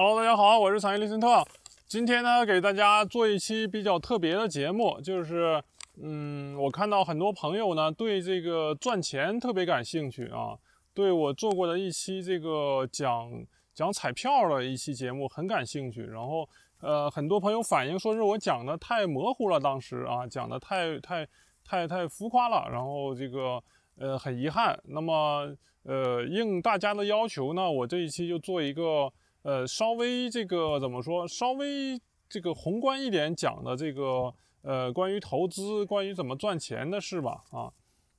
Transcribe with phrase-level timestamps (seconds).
[0.00, 1.44] Hello，大家好，我是产业李森特。
[1.88, 5.60] 今天呢，给大家做一期比较特别的节目，就是，
[6.00, 10.56] 嗯，我看到很多朋友呢对这个赚钱特别感兴趣啊，
[10.94, 13.28] 对我做过的一期这个讲
[13.74, 16.04] 讲彩票的一期节目很感兴趣。
[16.04, 16.48] 然后，
[16.80, 21.26] 呃，很多朋友反映说是我讲的太模糊了，当时啊讲的太太
[21.64, 23.60] 太太浮夸了，然后这个
[23.98, 24.78] 呃很遗憾。
[24.84, 25.52] 那么，
[25.82, 29.12] 呃，应大家的要求呢，我这一期就做一个。
[29.48, 31.26] 呃，稍微这个怎么说？
[31.26, 31.98] 稍微
[32.28, 37.42] 这个宏观一点讲的这个呃，关于投资、关于怎么赚钱的事吧。
[37.50, 37.72] 啊，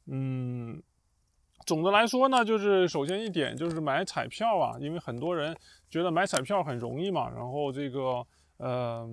[0.07, 0.81] 嗯，
[1.67, 5.55] 总的来说呢，就是首先一点就是买彩票啊，因为很多人
[5.87, 8.25] 觉得买彩票很容易嘛，然后这个
[8.57, 9.07] 呃，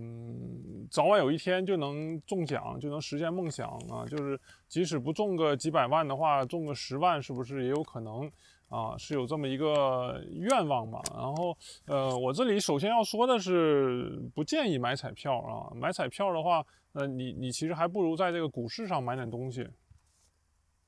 [0.91, 4.07] 早晚有一天就能中奖，就能实现梦想啊。
[4.09, 8.33] 就是即使不中个几百万的话，中个十万是不是也有可能？
[8.69, 11.01] 啊，是有这么一个愿望嘛？
[11.15, 11.57] 然后，
[11.87, 15.71] 呃，我这里首先要说的是，不建议买彩票啊。
[15.75, 19.69] 买彩票的话，呃，你你其实还不如在这个股市上买点东西，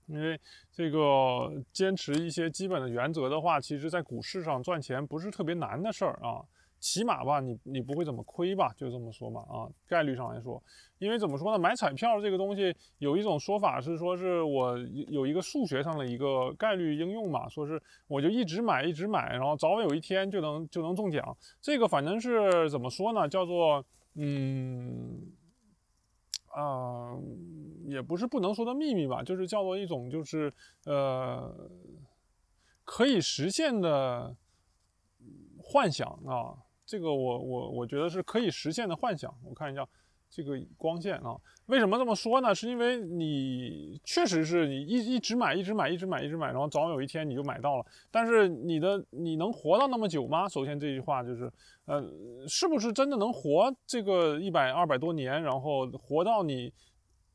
[0.06, 0.40] 因为
[0.72, 6.42] 这个坚持一些基本的原则的话，其实在股市上赚钱不是特别难的事儿啊。
[6.80, 8.72] 起码吧，你你不会怎么亏吧？
[8.76, 10.62] 就这么说嘛啊，概率上来说，
[10.98, 11.58] 因为怎么说呢？
[11.58, 21.36] 买彩票这个东西有一种说法是说，是我有一个数学上的一个概率应用嘛，说是我就一直买一直买，然后早晚有一天就能就能中奖。
[21.60, 23.28] 这个反正是怎么说呢？
[23.28, 25.32] 叫做嗯
[26.54, 27.12] 啊，
[27.86, 30.52] 也不是不能说的秘密吧，就是叫做一种就是
[30.86, 31.68] 呃
[32.84, 34.36] 可以实现的
[35.60, 36.56] 幻想啊。
[36.88, 39.30] 这个我我我觉得是可以实现的幻想。
[39.44, 39.86] 我看一下
[40.30, 41.36] 这个光线啊，
[41.66, 42.54] 为什么这么说呢？
[42.54, 47.84] 是因为你确实是你一一直买一直买一直买一直买，然后早晚有一天你就买到了。
[48.10, 50.48] 但是你的你能活到那么久吗？
[50.48, 51.52] 首先这句话就是，
[51.84, 52.02] 呃，
[52.48, 56.72] 是不是真的能活这个一百二百多年，然后活到你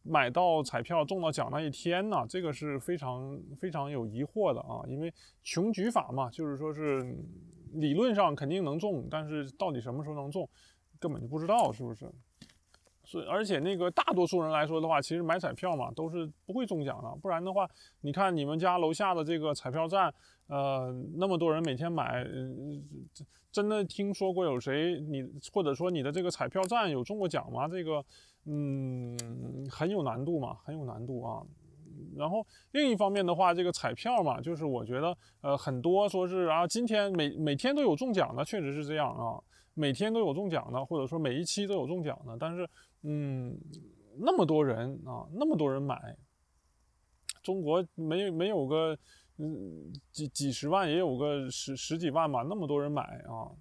[0.01, 2.25] 买到彩票中到奖那一天呢？
[2.27, 5.13] 这个是非常非常有疑惑的啊，因为
[5.43, 7.15] 穷举法嘛，就是说是。
[7.73, 10.47] 理论上肯定能中，但是到底什么时候能中，
[10.99, 12.09] 根本就不知道，是不是？
[13.05, 17.09] 所以，而且那个大多数人来说的话，其实买彩票嘛，都是不会中奖的。
[17.21, 17.69] 不然的话，
[17.99, 20.11] 你看你们家楼下的这个彩票站，
[20.47, 22.25] 呃，那么多人每天买，
[23.51, 27.67] 真的听说过有谁你或者说你的这个彩票站有中过奖吗？
[27.67, 28.03] 这个，
[28.45, 31.43] 嗯，很有难度嘛，很有难度啊。
[32.15, 39.41] 然后另一方面的话，这个彩票嘛，就是我觉得，呃，很多说是啊，今天每每天都有中奖的，确实是这样啊，
[39.73, 42.37] 每天都有中奖的，或者说每一期都有中奖的。
[42.39, 42.69] 但是，
[43.01, 43.57] 嗯，
[44.17, 46.15] 那么多人啊，那么多人买，
[47.41, 48.97] 中国没没有个
[49.37, 53.51] 嗯几几十万，也有个十十几万吧，那么多人买啊，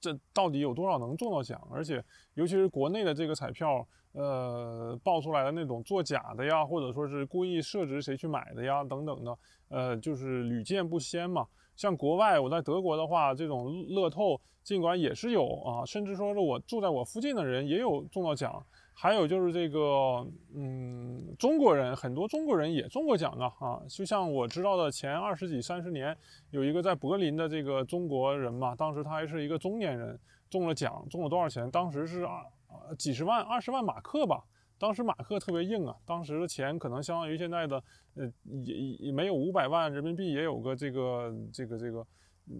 [0.00, 1.60] 这到底有多少能中到奖？
[1.70, 3.86] 而且，尤其是国内的这个彩票。
[4.12, 9.38] 呃，爆出来的那种作假的呀，或者说是故意设置谁去买的呀，等等的，
[9.68, 11.46] 呃，就是屡见不鲜嘛。
[11.76, 18.62] 像国外，我在德国的话，这种乐透尽管也是有啊，甚至说是我住在我附近的人也有中到奖。
[18.92, 26.14] 还有就是这个，嗯，中国人很多中国人也中过奖啊啊，就像我知道的前二十几三十年，
[26.50, 30.20] 有一个在柏林的这个中国人嘛，当时他还是一个中年人，
[30.50, 31.70] 中了奖，中了多少钱？
[31.70, 34.44] 当时是二呃，几十万、二十万马克吧。
[34.78, 37.76] 当时马克特别硬啊，当时的钱可能相当于现在的，
[38.14, 38.32] 呃，
[38.64, 42.06] 也也没有五百万人民币，也有个这个这个这个，
[42.46, 42.56] 嗯，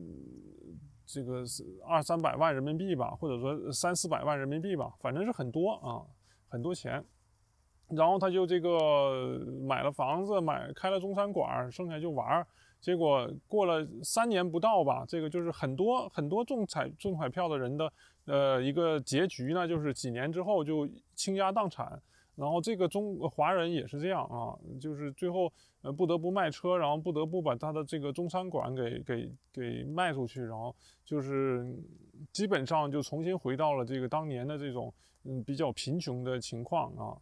[1.06, 6.04] 这个是二三百万人民币吧，或者说三四百万人民币吧，反正是很多啊，
[6.46, 7.02] 很多钱。
[7.88, 12.46] 然后他就这个买了房子，买开了中餐馆，剩下就玩儿。
[12.82, 17.90] 结果过了三年不到吧，这个就是很多很多中彩中彩票的人的。
[18.30, 22.00] 呃，一个结局呢，就是几年之后就倾家荡产，
[22.36, 25.52] 然后这个中华人也是这样啊，就是最后
[25.82, 30.74] 呃不得不卖车，然后不得不把他的这个中餐馆给给给卖出去，然后
[31.04, 31.66] 就是
[32.32, 34.94] 基本上就重新回到了这个当年的这种
[35.24, 37.18] 嗯比较贫穷的情况啊。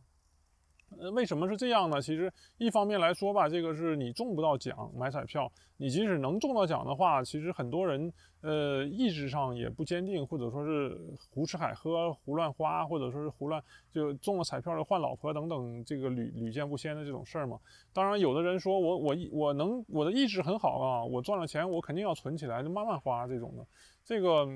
[0.96, 2.00] 呃，为什么是这样呢？
[2.00, 10.98] 其实一方面来说吧，这个是你中不到奖，买彩票，你即使能中到奖的话，其实很多人呃意志上也不坚定，或者说是
[11.30, 13.62] 胡吃海喝、胡乱花，或者说是胡乱
[13.92, 17.58] 就中了彩票就换老婆等等，这个屡屡见不鲜的这种事儿嘛。
[17.92, 23.66] 当然，有的人说我我我能我的意志很好啊，我赚了钱我肯定要存起来，就慢慢花这种的。
[24.04, 24.46] 这个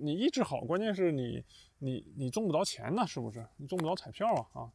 [0.00, 1.44] 你意志好，关键是你
[1.78, 3.46] 你你中不着钱呢，是不是？
[3.58, 4.72] 你中不着彩票啊啊！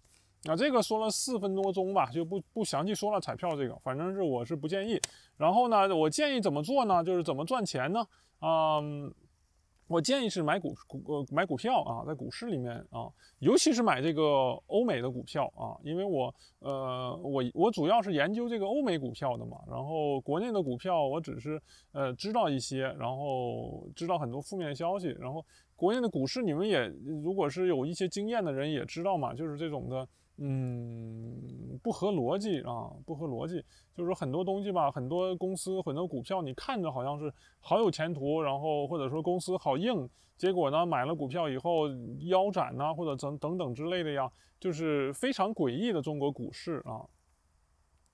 [0.48, 4.98] 那这个说了四分多钟吧，就不不详细说了彩票这个，反正是我是不建议。
[5.36, 7.04] 然后呢，我建议怎么做呢？
[7.04, 8.08] 就是怎么赚钱呢？
[8.40, 9.14] 嗯，
[9.88, 14.24] 我建议是买股股呃买股票啊，在股市里面啊，尤其是买这个
[14.68, 21.62] 欧美的股票啊，因为我呃我我主要是研究这个欧美股票的嘛，然后国内的股票我只是
[21.92, 25.46] 呃知道一些，然后知道很多负面消息，然后
[25.76, 26.88] 国内的股市你们也
[27.22, 30.08] 如果是有一些经验的人也知道嘛，就是这种的。
[30.40, 33.64] 嗯，不合逻辑啊，不合逻辑。
[33.96, 40.08] 就是说很多东西吧，很多公司、很多股票，你看着好像是好有前途，然后或者说公司好硬，
[40.38, 41.90] 结果呢买了股票以后
[42.28, 47.02] 腰斩呐，或者等等等之类的呀，就是非常诡异的中国股市啊。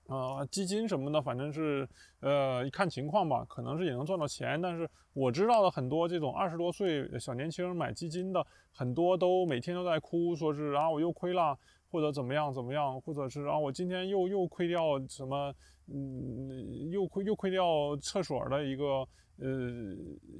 [0.06, 1.88] 啊，基金什么的，反正是
[2.20, 4.60] 呃，看情况吧，可能是也能赚到钱。
[4.60, 11.58] 但是我知道的很多这种二十多岁小年轻买基金的，很多都每天都在哭，说是啊我又亏了。
[11.94, 15.54] 或者怎么样怎么样，或者是啊，我今天又又亏掉什么，
[15.86, 19.06] 嗯，又亏又亏掉厕所的一个
[19.38, 19.94] 呃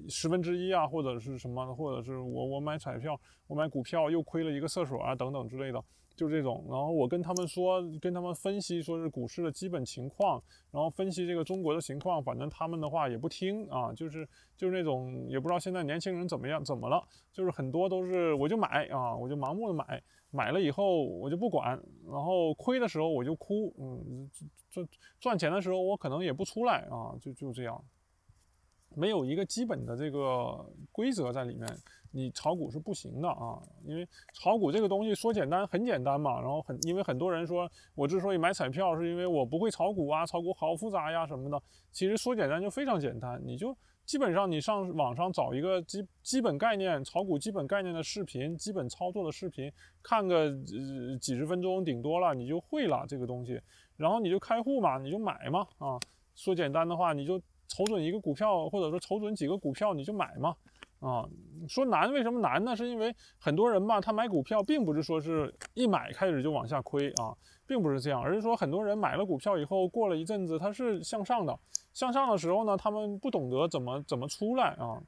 [0.09, 3.17] 十分之一啊，或者是什么，或者是我我买彩票，
[3.47, 5.81] 我买股票又亏了一个厕所啊，等等之类的，
[6.17, 6.67] 就这种。
[6.69, 10.43] 然后我跟他们说，跟他们分析，说是股市的基本情况，
[10.73, 17.01] 然后分析这个中国的情况，反正他们的话也不听啊，就是就是那种也不知道现在年轻人怎么样怎么了，
[17.33, 20.03] 就是很多都是我就买啊，我就盲目的买。
[20.35, 24.29] 买了以后我就不管，然后亏的时候我就哭，嗯，
[24.69, 24.89] 赚
[25.21, 27.81] 赚钱的时候我可能也不出来啊，就就这样，
[28.97, 31.65] 没有一个基本的这个规则在里面，
[32.11, 43.73] 你炒股是不行的啊，因为炒股这个东西说简单很简单嘛，然后很因为很多人说我之所以买彩票是因为我不会炒股啊，炒股好复杂呀什么的，其实说简单就非常简单，你就。
[44.07, 49.73] 基本上你上网上找一个基基本概念炒股基本概念的视频，基本操作的视频，
[50.03, 53.61] 看个呃几十分钟顶多了，你就会了这个东西。
[53.97, 55.99] 然后你就开户嘛，你就买嘛啊。
[56.35, 60.55] 说简单的话，你就瞅准一个股票，或者说瞅准几个股票你就买嘛
[60.99, 61.25] 啊。
[61.69, 62.75] 说难为什么难呢？
[62.77, 67.33] 是因为很多人吧，他买股票并不是说是一买开始就往下亏啊，
[67.67, 71.59] 并不是这样，而是说很多人买了股票以后，过了一阵子它是向上的。
[71.93, 75.01] 向上的时候呢，他们不懂得怎么怎么出来啊。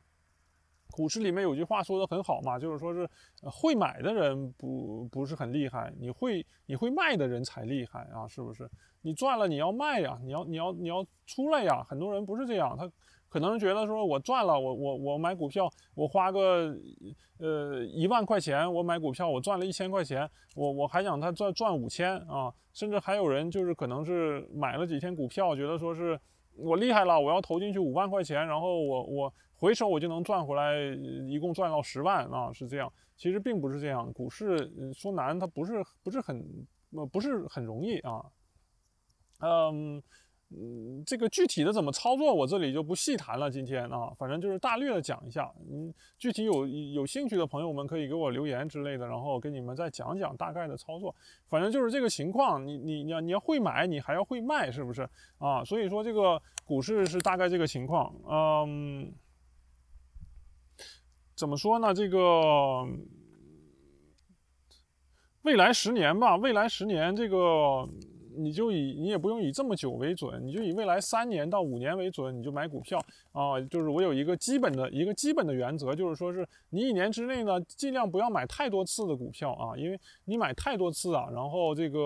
[0.93, 3.07] 股市里面有句话说的很好嘛，就是说是
[3.43, 8.71] 会买的人不不是很厉害，你会你会卖的人才厉害啊，是不是？
[9.03, 11.85] 你赚了你要卖呀，你要你要你要出来呀。
[11.85, 12.91] 很多人不是这样，他
[13.29, 16.77] 可能觉得说我赚了，我我我买股票，我花个
[17.39, 26.19] 呃一万块钱，我买股票，我赚了一千块钱，我我还想他赚赚五千啊，甚至还有人就是可能是买了几天股票，觉得说是。
[26.59, 30.75] 我厉害了，我要投进去五万块钱，然后我我回手我就能赚回来，
[31.29, 32.91] 一共赚到十万啊，是这样。
[33.15, 36.43] 其实并不是这样，股市说难，它不是不是很
[36.93, 38.25] 呃不是很容易啊，
[39.41, 40.03] 嗯。
[40.51, 43.51] 嗯，这个具体的怎么操作，我这里就不细谈了。
[43.51, 45.53] 今天啊，反正就是大略的讲一下。
[45.69, 51.13] 嗯，具体有有兴趣的朋友们可以给我留言之类的，然后给你们再讲讲大概的操作。
[51.49, 55.03] 反正就是这个情况，你你你要你要会买，你还要会卖，是不是
[55.39, 55.65] 啊？
[55.65, 58.15] 所以说这个股市是大概这个情况。
[58.31, 59.13] 嗯，
[61.35, 61.93] 怎么说呢？
[61.93, 62.87] 这个
[65.43, 67.89] 未来十年吧，未来十年这个。
[68.37, 73.03] 你就以你也不用以这么久为准，你就以未来三年到五年为准，你就买股票
[73.33, 73.61] 啊。
[73.63, 81.99] 就是我有一个基本的一个基本的原则，就是说是你一年之内呢，尽量不要买太多次的股票啊，因为你买太多次啊，然后这个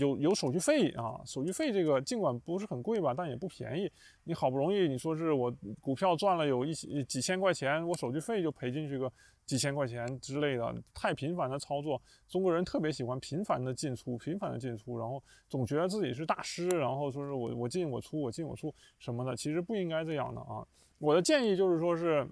[0.00, 3.90] 有有手续费啊，手续费这个尽管不是很贵吧，但也不便宜。
[4.24, 6.72] 你好不容易你说是我股票赚了有一
[7.04, 9.10] 几千块钱，我手续费就赔进去个。
[9.48, 20.62] 几千块钱之类的，太频繁的操作，中国人特别喜欢频繁的进出，频繁的进出，然后总觉得自己是大师，然后说是我我进我出我进我出什么的，其实不应该这样的啊。
[20.98, 22.28] 我的建议就是说是，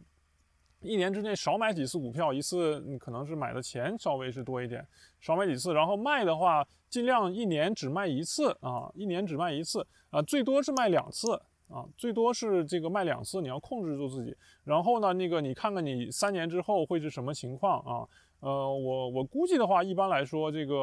[0.81, 4.87] 一年之内少买几次股票，一次你可能是买的钱稍微是多一点，
[5.19, 11.41] 少买几次，然后卖的话尽量一年只卖一次啊，一年只卖一次啊，最多是卖两次。
[11.69, 14.37] 啊，最多是这个卖两次，你要控制住自己。
[14.65, 18.09] 然后呢，那个你看看你三年之后会是什么情况啊？
[18.41, 20.75] 呃，我我估计的话，一般来说这个，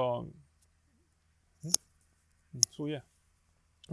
[1.63, 1.72] 嗯
[2.54, 3.02] 嗯，树叶。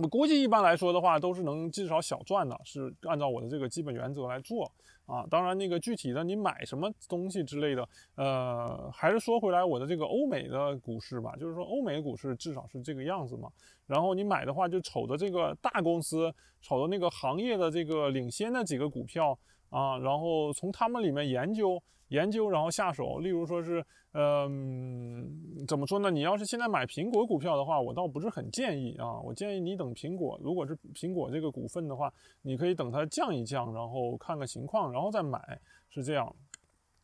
[0.02, 4.70] 我估计一般来说的话，都是能至少小赚的，是按照我的这个基本原则来做
[5.04, 5.26] 啊。
[5.30, 13.50] 当然，那个具体的你买什么东西之类的，呃，还是说回来我的这个欧美的股市吧，就是说欧美股市至少是这个样子嘛。
[13.86, 19.36] 然后你买的话，就瞅着这个大公司，瞅着那个行业的这个领先的几个股票，
[19.68, 23.18] 啊，然后从他们里面研究研究，然后下手。
[23.18, 26.10] 例如说是，嗯，怎么说呢？
[26.12, 29.18] 你要是现在买苹果股票的话，我倒不是很建议啊。
[29.20, 32.12] 我建议你等苹果，如果是苹果这个股份的话，
[32.42, 36.32] 你可以等它降一降，然后看个情况，然后再买，是这样。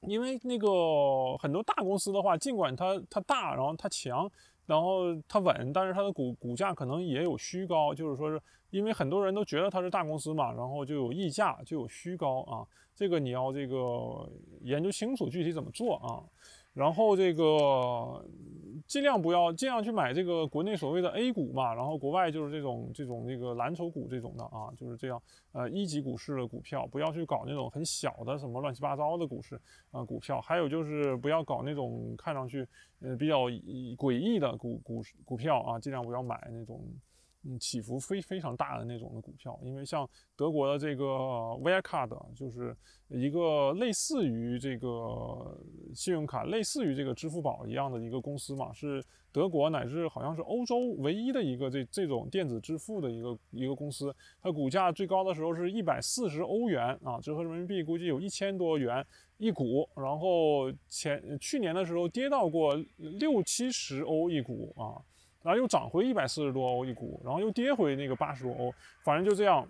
[0.02, 4.30] 因为那个很多大公司的话，尽管它它大，然后它强。
[4.66, 8.42] 然后它稳，但是它的股股价可能也有虚高，就是说是
[8.76, 12.66] 因为很多人都觉得它是大公司嘛，然后就有溢价，就有虚高啊。
[12.94, 14.30] 这个你要这个
[14.60, 16.22] 研究清楚具体怎么做啊。
[16.74, 18.22] 然后这个
[18.86, 29.58] 尽量不要尽量去买这个国内所谓的 A 股嘛，然后国外就是这种这种这个蓝筹股这种的啊，就是这样呃一级股市的股票，不要去搞那种很小的什么乱七八糟的股市
[29.90, 30.38] 啊股票。
[30.38, 32.68] 还有就是不要搞那种看上去
[33.00, 33.48] 呃比较
[33.96, 36.78] 诡异的股股股票啊，尽量不要买那种。
[37.60, 42.76] 起伏非非常大的那种的股票，因为像德国的这个 v i a c a r d 就是
[43.08, 45.56] 一个类似于这个
[45.94, 54.14] 信用卡、类似于这个支付宝一样的一个公司嘛，是德国乃至好像是欧洲唯一的一个这这种电子支付的一个一个公司。
[54.42, 59.88] 它股价最高的时候是一百四十欧元啊，折合人民币估计有一千多元一股。
[59.94, 65.00] 然后前去年的时候跌到过六七十欧一股啊。
[65.46, 68.74] 然后又涨回一百四十多欧一股，然后又跌回那个八十多欧，
[69.04, 69.64] 反正就这样，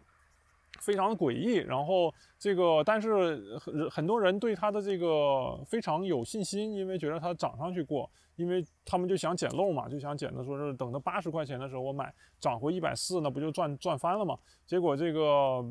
[0.81, 1.57] 非常的诡异。
[1.57, 14.35] 然后这个，但是很很多人对它的这个非常有信心，因为觉得它涨上去过，因为他们就想捡漏嘛，就想捡的说是等到八十块钱的时候我买，涨回一百四，那不就赚赚翻了吗？
[14.67, 15.63] 结果这个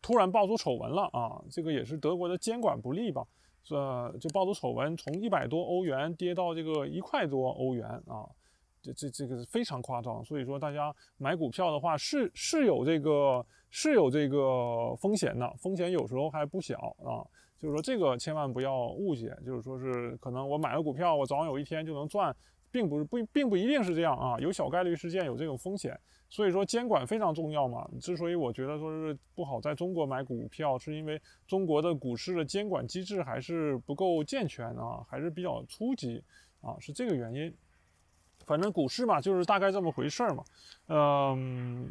[0.00, 1.38] 突然爆出丑闻了啊！
[1.50, 3.22] 这个也是德国的监管不力吧？
[3.62, 3.76] 这
[4.18, 8.24] 就爆出丑闻，从一百多欧元跌到这个一块多欧元啊！
[8.82, 17.24] 这这这个是非常夸张，所以说大家买股票的话是是有这个是有这个风险的，风险有时候还不小啊。
[17.58, 22.34] 就是说这个千万不要误解，就是说是可能我买了股票，我早晚有一天就能赚，
[22.72, 25.96] 并不是不并不一定是这样啊，有小概率事件有这种风险。
[26.28, 27.88] 所以说监管非常重要嘛。
[28.00, 36.20] 之所以我觉得说是不好在中国买股票，是因为中国的股市的监管机制还是不够健全啊，还是比较初级
[36.62, 37.54] 啊，是这个原因。
[38.46, 40.44] 反正股市嘛，就是大概这么回事儿嘛，
[40.88, 41.88] 嗯，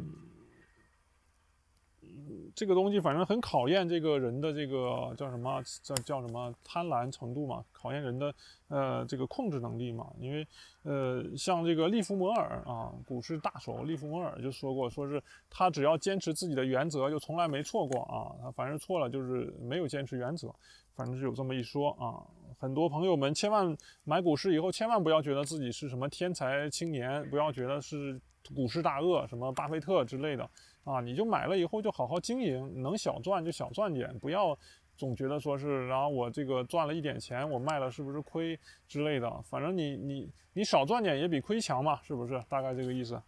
[2.54, 8.34] 这个东西反正很考验这个人的这个叫什么叫叫什么贪婪程度嘛，考验人的
[8.68, 10.06] 呃这个控制能力嘛。
[10.18, 10.46] 因为
[10.82, 18.36] 呃像这个利弗莫尔啊，股市大手利弗莫尔就说过，说是他只要坚持自己的原则，就从来没错过啊。
[18.42, 20.54] 他凡是错了，就是没有坚持原则，
[20.94, 22.20] 反正是有这么一说啊。
[22.62, 28.16] 很多朋友们千万买股市以后，千万不要觉得自己是什么天才青年，不要觉得是
[28.54, 30.48] 股市大鳄，什么巴菲特之类的
[30.84, 31.00] 啊！
[31.00, 34.56] 你就买了以后就好好经营，能小赚就小赚点，不要
[34.96, 39.28] 总觉得说是，然后我这个赚了一点钱，我卖了是不是亏之类的？
[39.42, 42.40] 反正你你你少赚点也比亏强嘛，是不是？
[42.48, 43.20] 大概这个意思。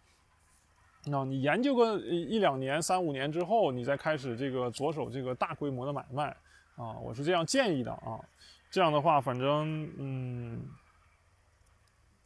[1.07, 6.33] 那你研究个一两年、三五年之后，你再开始这个着手这个大规模的买卖
[6.77, 8.17] 啊，我是这样建议的啊。
[8.75, 10.67] 这样的话，反正嗯，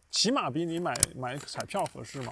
[0.09, 2.31] 起码比你买买彩票合适嘛。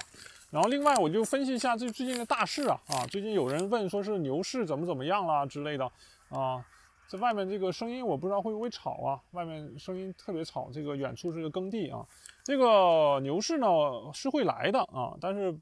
[0.50, 5.86] 然后另外，我就分析一下最最近的大势啊啊，最近有人问说是牛市怎么怎么样啦之类的
[6.29, 6.65] 啊。
[7.07, 10.71] 在外面这个声音我不知道会不会吵啊，外面声音特别吵。
[10.74, 12.03] 这个远处是个耕地啊。
[12.48, 13.68] 这个牛市呢
[14.13, 15.54] 是会来的啊，但是，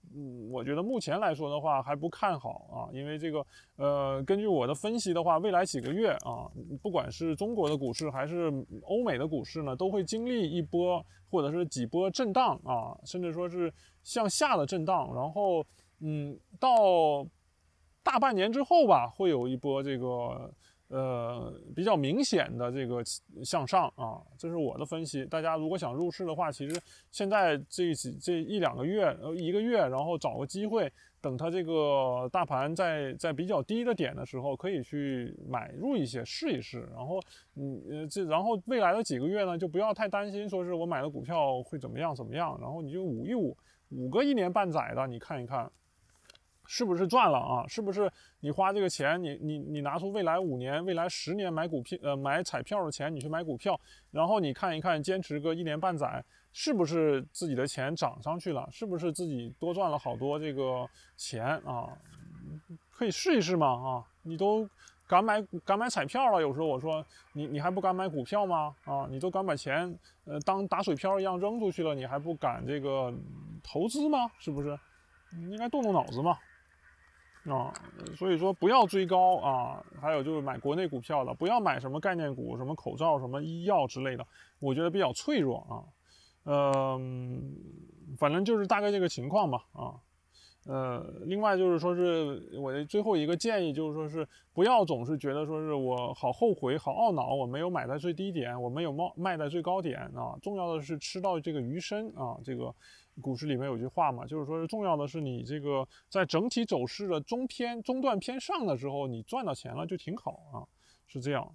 [0.51, 3.44] 我觉得目前来说的话还不看好啊，因为这个
[3.77, 6.46] 呃，根据我的分析的话，未来几个月啊，
[6.84, 13.74] 不管是中国的股市还是欧美的股市呢，都会经历一波或者是几波震荡啊，甚至说是
[14.04, 15.65] 向下的震荡，然后
[16.01, 17.25] 嗯，到
[18.04, 20.54] 大半年之后吧，会有一波这个。
[20.88, 23.04] 呃，比较明显的这个
[23.44, 25.25] 向上啊，这是我的分析。
[25.25, 26.80] 大家如果想入市的话，其实
[27.12, 36.88] 现在这几这一两个月，呃，一个月，然后找个机会，等它这个大盘在在比较低的点的时候，可以去买入一些试一试。
[36.96, 37.20] 然后，
[37.56, 42.56] 嗯呃，这然后未来的几个月呢，就不要太担心，说是我买的股票会怎么样怎么样。
[42.62, 43.58] 然后你就捂一捂，
[43.89, 45.72] 捂个一年半载的，你看一看。
[46.67, 47.67] 是不是赚了啊？
[47.67, 53.79] 是不是你花这个钱，你你你拿出未来五年、未来十年买股票呃买彩票的钱，你去买股票，
[54.12, 58.67] 然后你看一看，坚持个一年半载，是不是自己的钱涨上去了？
[58.72, 61.89] 是不是自己多赚了好多这个钱啊？
[62.91, 64.03] 可以试一试嘛啊！
[64.24, 64.67] 你都
[65.07, 68.74] 敢买敢买彩票了，有时候我说你你还不敢买股票吗？
[68.86, 69.93] 啊，你都敢把钱
[70.24, 73.13] 呃当打水漂一样扔出去了，你还不敢这个
[73.63, 74.31] 投资吗？
[74.39, 74.79] 是不是？
[75.50, 76.38] 应该动动脑子嘛。
[77.47, 77.71] 啊，
[78.17, 84.25] 所以说不要追高啊，还有就是买国内股票的，不要买什么概念股，什么口罩、什么医药之类的，
[84.59, 85.73] 我觉得比较脆弱啊。
[86.45, 87.55] 嗯，
[88.17, 89.93] 反正就是大概这个情况吧啊。
[90.65, 100.35] 呃，另外就是说是我的最后一个建议，就是说是不要总是觉得说是我好后悔、好懊恼，我没有买在最低点，我没有卖卖在最高点啊。
[100.41, 102.73] 重要的是吃到这个鱼身啊，这个。
[103.22, 110.63] 股市里面有句话嘛，就是说重要的是你这个在整体走势的中偏中段偏上的时候，你赚到钱了就挺好啊，
[111.07, 111.50] 是这样。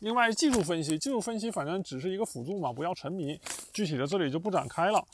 [0.00, 3.38] 另外技术分析，技术分析反正只是一个辅助嘛，不要沉迷。
[3.72, 5.04] 具体的这里就不展开了。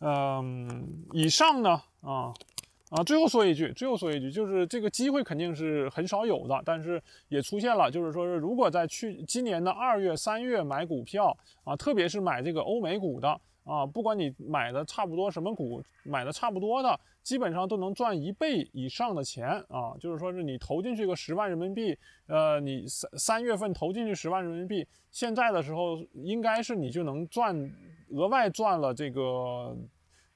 [0.00, 1.70] 嗯，以上呢，
[2.00, 2.34] 啊
[2.90, 13.40] 啊，最后说一句，最后说一句，就是这个机会肯定是很少有的，但是也出现了，就是说是如果在去今年的二月、三月买股票啊，特别是买这个欧美股的。
[13.64, 19.94] 啊，不管你买的差不多什么股，买的差不多的，基本上都能赚一倍以上的钱啊。
[20.00, 27.54] 就是说是你投进去个十万人民币，呃，你三三月份投进去十万人民币，现在的时候应该是你就能赚
[28.10, 29.76] 额外赚了这个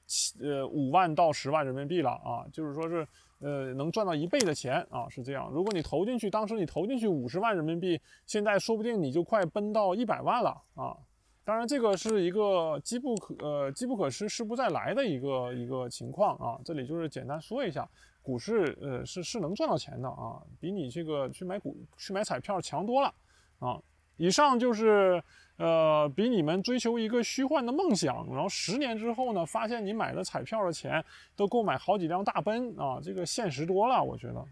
[0.05, 2.45] 七呃五万到十万人民币了啊。
[2.53, 3.05] 就是说是
[3.39, 5.49] 呃能赚到一倍的钱啊，是这样。
[5.51, 10.95] 如果你投进去，当时你投进去五十万人民币，现在说不定你就快奔到一百万了啊。
[11.45, 16.59] 当然，这个是一个机不可呃机不可失，失不再来的一个一个情况啊。
[16.65, 17.87] 这里就是简单说一下，
[18.23, 23.13] 股市呃是是能赚到钱的啊，比你这个去买股去买彩票强多了
[23.59, 23.79] 啊。
[24.17, 25.21] 以上就是
[25.57, 34.43] 呃比你们追求一个虚幻的梦想，然后十年之后呢，发现你买的彩票的钱都够买好几辆大奔啊，这个现实多了，我觉得。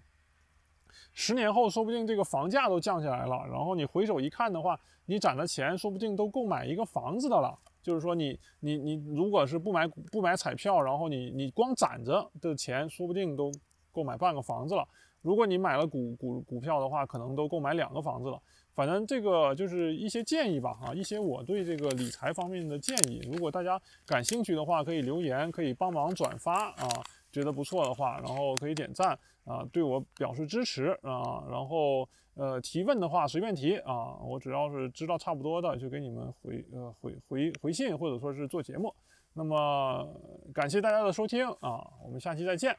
[1.14, 7.58] 十年后，说不定这个房价都降下来了，然后你回首一看的话，你攒的钱说不定都够买一个房子的了。
[7.82, 13.52] 就是说，你你你如果是不买不买彩票，然后你你光攒着的钱，说不定都
[13.92, 14.88] 够买半个房子了。
[15.22, 18.40] 如果你买了股股股票的话，可能都够买两个房子了。
[18.74, 23.22] 反正这个就是一些建议吧，哈，一些我对这个理财方面的建议。
[23.32, 26.88] 如果大家感兴趣的话，可以留言，可以帮忙转发啊。
[27.34, 38.94] 觉得不错的话，然后可以点赞啊，对我表示支持啊，然后呃提问的话随便提啊，我只要是知道差不多的就给你们回呃回回回信或者说是做节目。
[39.34, 40.08] 那么
[40.54, 42.78] 感谢大家的收听啊，我们下期再见。